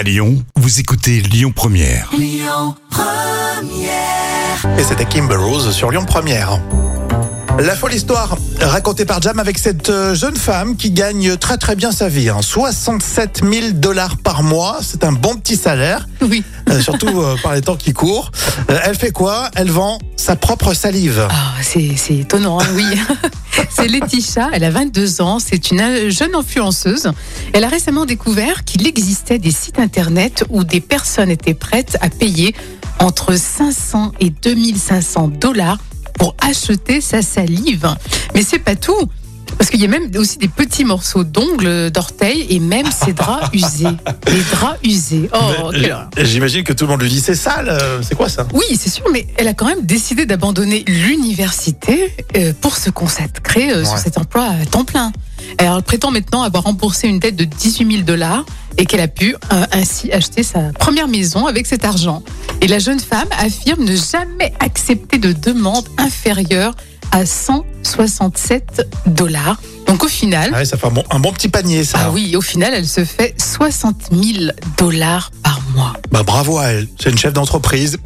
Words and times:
À 0.00 0.02
Lyon, 0.02 0.42
vous 0.56 0.80
écoutez 0.80 1.20
Lyon 1.20 1.52
Première. 1.54 2.08
Et 4.78 4.82
c'était 4.82 5.04
Kimber 5.04 5.36
Rose 5.36 5.70
sur 5.72 5.90
Lyon 5.90 6.06
Première. 6.06 6.58
La 7.60 7.76
folle 7.76 7.92
histoire 7.92 8.38
racontée 8.60 9.04
par 9.04 9.20
Jam 9.20 9.38
avec 9.38 9.58
cette 9.58 9.90
euh, 9.90 10.14
jeune 10.14 10.36
femme 10.36 10.76
qui 10.76 10.90
gagne 10.92 11.36
très 11.36 11.58
très 11.58 11.76
bien 11.76 11.92
sa 11.92 12.08
vie. 12.08 12.30
hein. 12.30 12.40
67 12.40 13.42
000 13.44 13.66
dollars 13.74 14.16
par 14.16 14.42
mois, 14.42 14.78
c'est 14.80 15.04
un 15.04 15.12
bon 15.12 15.34
petit 15.36 15.56
salaire, 15.56 16.08
Oui. 16.22 16.42
euh, 16.70 16.80
surtout 16.80 17.20
euh, 17.20 17.36
par 17.42 17.54
les 17.54 17.60
temps 17.60 17.76
qui 17.76 17.92
courent. 17.92 18.32
Euh, 18.70 18.78
elle 18.84 18.96
fait 18.96 19.10
quoi? 19.10 19.50
Elle 19.56 19.70
vend 19.70 19.98
sa 20.16 20.36
propre 20.36 20.72
salive. 20.72 21.26
Ah, 21.30 21.52
c'est 21.60 21.94
étonnant, 22.14 22.60
hein, 22.60 22.66
oui. 22.74 22.86
c'est 23.70 23.88
Laetitia, 23.88 24.48
elle 24.54 24.64
a 24.64 24.70
22 24.70 25.20
ans, 25.20 25.38
c'est 25.38 25.70
une 25.70 26.08
jeune 26.10 26.34
influenceuse. 26.34 27.12
Elle 27.52 27.64
a 27.64 27.68
récemment 27.68 28.06
découvert 28.06 28.64
qu'il 28.64 28.86
existait 28.86 29.38
des 29.38 29.52
sites 29.52 29.78
internet 29.78 30.44
où 30.48 30.64
des 30.64 30.80
personnes 30.80 31.30
étaient 31.30 31.54
prêtes 31.54 31.98
à 32.00 32.08
payer 32.08 32.54
entre 33.00 33.36
500 33.36 34.12
et 34.20 34.30
2500 34.30 35.28
dollars 35.28 35.78
pour 36.20 36.36
acheter 36.38 37.00
sa 37.00 37.22
salive. 37.22 37.88
Mais 38.34 38.42
c'est 38.42 38.58
pas 38.58 38.76
tout. 38.76 39.08
Parce 39.58 39.70
qu'il 39.70 39.80
y 39.80 39.84
a 39.84 39.88
même 39.88 40.10
aussi 40.16 40.38
des 40.38 40.48
petits 40.48 40.84
morceaux 40.84 41.24
d'ongles, 41.24 41.90
d'orteils 41.90 42.46
et 42.50 42.58
même 42.60 42.86
ses 42.90 43.12
draps 43.12 43.48
usés. 43.52 43.86
Les 44.26 44.42
draps 44.52 44.78
usés. 44.84 45.30
Oh, 45.34 45.70
J'imagine 46.18 46.64
que 46.64 46.72
tout 46.72 46.84
le 46.86 46.90
monde 46.90 47.02
lui 47.02 47.10
dit 47.10 47.20
c'est 47.20 47.34
sale, 47.34 47.68
euh, 47.68 48.00
c'est 48.02 48.14
quoi 48.14 48.28
ça? 48.28 48.46
Oui, 48.54 48.64
c'est 48.78 48.90
sûr, 48.90 49.04
mais 49.12 49.26
elle 49.36 49.48
a 49.48 49.54
quand 49.54 49.66
même 49.66 49.84
décidé 49.84 50.26
d'abandonner 50.26 50.84
l'université 50.86 52.12
euh, 52.36 52.52
pour 52.60 52.76
se 52.76 52.90
consacrer 52.90 53.70
euh, 53.72 53.84
sur 53.84 53.94
Ouais. 53.94 53.98
cet 54.02 54.18
emploi 54.18 54.44
à 54.44 54.64
temps 54.66 54.84
plein. 54.84 55.12
Alors, 55.58 55.76
elle 55.78 55.82
prétend 55.82 56.10
maintenant 56.10 56.42
avoir 56.42 56.64
remboursé 56.64 57.08
une 57.08 57.18
dette 57.18 57.36
de 57.36 57.44
18 57.44 57.90
000 57.90 58.02
dollars 58.04 58.44
et 58.78 58.86
qu'elle 58.86 59.00
a 59.00 59.08
pu 59.08 59.34
euh, 59.52 59.64
ainsi 59.72 60.12
acheter 60.12 60.42
sa 60.42 60.72
première 60.78 61.08
maison 61.08 61.46
avec 61.46 61.66
cet 61.66 61.84
argent. 61.84 62.22
Et 62.60 62.68
la 62.68 62.78
jeune 62.78 63.00
femme 63.00 63.26
affirme 63.38 63.84
ne 63.84 63.96
jamais 63.96 64.52
accepter 64.60 65.18
de 65.18 65.32
demande 65.32 65.86
inférieure 65.98 66.74
à 67.12 67.26
167 67.90 68.86
dollars. 69.06 69.60
Donc 69.86 70.04
au 70.04 70.08
final, 70.08 70.50
Ah 70.54 70.58
ouais, 70.58 70.64
Ça 70.64 70.76
fait 70.76 70.86
un 70.86 70.90
bon, 70.90 71.04
un 71.10 71.18
bon 71.18 71.32
petit 71.32 71.48
panier 71.48 71.82
ça. 71.84 71.98
ah 72.02 72.10
oui, 72.10 72.36
au 72.36 72.40
final, 72.40 72.72
elle 72.74 72.86
se 72.86 73.04
fait 73.04 73.34
60 73.40 73.96
000 74.12 74.50
dollars 74.78 75.30
par 75.42 75.60
mois. 75.74 75.94
Bah 76.12 76.22
bravo 76.22 76.58
à 76.58 76.66
elle, 76.66 76.86
c'est 77.02 77.10
une 77.10 77.18
chef 77.18 77.32
d'entreprise. 77.32 77.98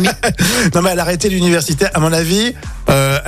mais- 0.00 0.08
non 0.74 0.82
mais 0.82 0.90
elle 0.90 1.00
a 1.00 1.02
arrêté 1.02 1.28
l'université, 1.28 1.86
à 1.92 1.98
mon 2.00 2.12
avis, 2.12 2.52
euh, 2.88 3.18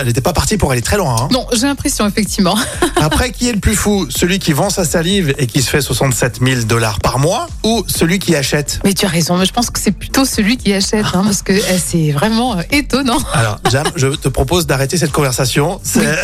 elle 0.00 0.06
n'était 0.06 0.20
pas 0.20 0.32
partie 0.32 0.56
pour 0.56 0.70
aller 0.72 0.82
très 0.82 0.96
loin. 0.96 1.16
hein. 1.18 1.28
Non, 1.30 1.46
j'ai 1.52 1.66
l'impression, 1.66 2.06
effectivement. 2.06 2.56
Après, 2.96 3.30
qui 3.30 3.48
est 3.48 3.52
le 3.52 3.60
plus 3.60 3.74
fou? 3.74 4.06
Celui 4.10 4.38
qui 4.38 4.52
vend 4.52 4.70
sa 4.70 4.84
salive 4.84 5.34
et 5.38 5.46
qui 5.46 5.62
se 5.62 5.70
fait 5.70 5.80
67 5.80 6.40
000 6.44 6.62
dollars 6.62 7.00
par 7.00 7.18
mois 7.18 7.46
ou 7.64 7.84
celui 7.86 8.18
qui 8.18 8.34
achète? 8.36 8.80
Mais 8.84 8.92
tu 8.94 9.06
as 9.06 9.08
raison, 9.08 9.36
mais 9.36 9.46
je 9.46 9.52
pense 9.52 9.70
que 9.70 9.80
c'est 9.80 9.92
plutôt 9.92 10.24
celui 10.24 10.56
qui 10.56 10.72
achète, 10.72 11.06
hein, 11.14 11.22
parce 11.24 11.42
que 11.42 11.52
eh, 11.52 11.78
c'est 11.78 12.10
vraiment 12.12 12.58
euh, 12.58 12.62
étonnant. 12.70 13.18
Alors, 13.32 13.58
Jam, 13.70 13.86
je 13.96 14.08
te 14.08 14.28
propose 14.28 14.66
d'arrêter 14.66 14.96
cette 14.98 15.12
conversation. 15.12 15.80
C'est 15.82 16.16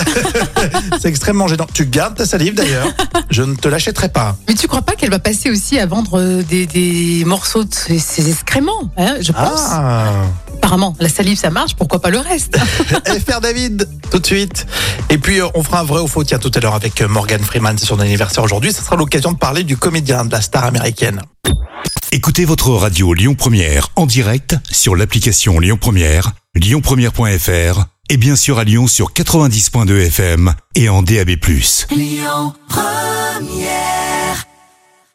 c'est 1.00 1.08
extrêmement 1.08 1.48
gênant. 1.48 1.66
Tu 1.72 1.86
gardes 1.86 2.16
ta 2.16 2.26
salive 2.26 2.54
d'ailleurs. 2.54 2.88
Je 3.30 3.42
ne 3.42 3.54
te 3.54 3.68
l'achèterai 3.68 4.08
pas. 4.10 4.36
Mais 4.48 4.54
tu 4.54 4.68
crois 4.68 4.82
pas 4.82 4.92
qu'elle 4.94 5.10
va 5.10 5.18
passer 5.18 5.50
aussi 5.50 5.78
à 5.78 5.86
vendre 5.86 6.18
euh, 6.18 6.42
des, 6.42 6.66
des 6.66 7.24
morceaux 7.24 7.64
de 7.64 7.72
ses, 7.74 7.98
ses 7.98 8.28
excréments 8.30 8.90
hein, 8.96 9.16
Je 9.20 9.32
pense. 9.32 9.60
Ah 9.70 10.12
Apparemment, 10.72 10.96
la 11.00 11.10
salive 11.10 11.36
ça 11.36 11.50
marche, 11.50 11.74
pourquoi 11.74 12.00
pas 12.00 12.08
le 12.08 12.18
reste 12.18 12.56
FR 13.28 13.42
David, 13.42 13.86
tout 14.10 14.18
de 14.18 14.24
suite. 14.24 14.66
Et 15.10 15.18
puis, 15.18 15.38
euh, 15.38 15.48
on 15.54 15.62
fera 15.62 15.80
un 15.80 15.84
vrai 15.84 16.00
ou 16.00 16.08
faux, 16.08 16.24
tiens, 16.24 16.38
tout 16.38 16.50
à 16.54 16.60
l'heure 16.60 16.74
avec 16.74 17.02
euh, 17.02 17.08
Morgan 17.08 17.42
Freeman, 17.42 17.76
c'est 17.76 17.84
son 17.84 18.00
anniversaire 18.00 18.42
aujourd'hui. 18.42 18.72
Ça 18.72 18.80
sera 18.80 18.96
l'occasion 18.96 19.32
de 19.32 19.36
parler 19.36 19.64
du 19.64 19.76
comédien, 19.76 20.24
de 20.24 20.32
la 20.32 20.40
star 20.40 20.64
américaine. 20.64 21.20
Écoutez 22.10 22.46
votre 22.46 22.70
radio 22.70 23.12
Lyon 23.12 23.34
Première 23.34 23.88
en 23.96 24.06
direct 24.06 24.56
sur 24.70 24.96
l'application 24.96 25.60
Lyon 25.60 25.76
Première, 25.78 26.32
lyonpremière.fr 26.54 27.84
et 28.08 28.16
bien 28.16 28.34
sûr 28.34 28.58
à 28.58 28.64
Lyon 28.64 28.86
sur 28.86 29.12
90.2 29.12 30.06
FM 30.06 30.54
et 30.74 30.88
en 30.88 31.02
DAB+. 31.02 31.32